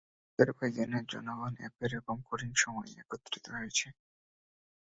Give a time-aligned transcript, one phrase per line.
[0.29, 3.87] আজারবাইজানের জনগণ এইরকম কঠিন সময়ে একত্রিত হয়েছে।